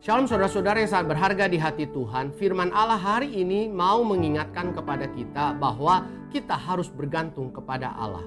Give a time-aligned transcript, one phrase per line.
[0.00, 2.32] Shalom saudara-saudara yang sangat berharga di hati Tuhan.
[2.32, 8.24] Firman Allah hari ini mau mengingatkan kepada kita bahwa kita harus bergantung kepada Allah.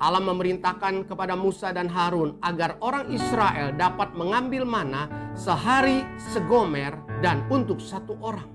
[0.00, 7.44] Allah memerintahkan kepada Musa dan Harun agar orang Israel dapat mengambil mana sehari segomer dan
[7.52, 8.48] untuk satu orang.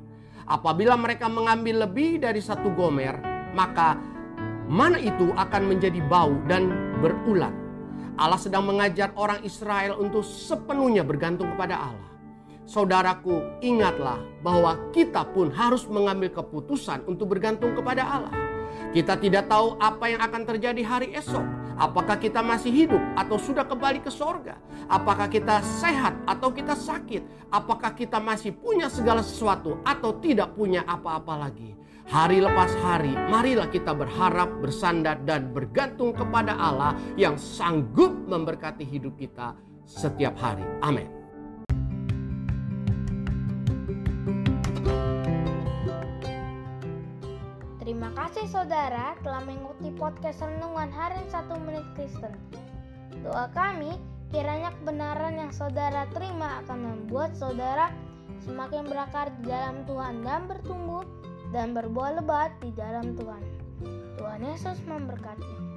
[0.49, 3.13] Apabila mereka mengambil lebih dari satu gomer,
[3.53, 3.93] maka
[4.65, 7.53] mana itu akan menjadi bau dan berulat.
[8.17, 12.09] Allah sedang mengajar orang Israel untuk sepenuhnya bergantung kepada Allah.
[12.69, 18.35] Saudaraku, ingatlah bahwa kita pun harus mengambil keputusan untuk bergantung kepada Allah.
[18.93, 21.41] Kita tidak tahu apa yang akan terjadi hari esok.
[21.81, 24.61] Apakah kita masih hidup atau sudah kembali ke sorga?
[24.85, 27.49] Apakah kita sehat atau kita sakit?
[27.49, 31.73] Apakah kita masih punya segala sesuatu atau tidak punya apa-apa lagi?
[32.05, 39.17] Hari lepas hari, marilah kita berharap, bersandar, dan bergantung kepada Allah yang sanggup memberkati hidup
[39.17, 39.57] kita
[39.89, 40.65] setiap hari.
[40.85, 41.18] Amin.
[47.79, 52.35] Terima kasih saudara telah mengikuti podcast Renungan Harian 1 Menit Kristen.
[53.23, 53.95] Doa kami
[54.35, 57.87] kiranya kebenaran yang saudara terima akan membuat saudara
[58.43, 61.07] semakin berakar di dalam Tuhan dan bertumbuh
[61.55, 63.43] dan berbuah lebat di dalam Tuhan.
[64.19, 65.68] Tuhan Yesus memberkati.